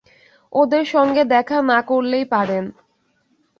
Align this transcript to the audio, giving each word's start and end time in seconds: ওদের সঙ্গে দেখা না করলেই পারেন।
ওদের 0.53 0.85
সঙ্গে 0.85 1.23
দেখা 1.25 1.57
না 1.61 1.79
করলেই 1.81 2.25
পারেন। 2.25 2.65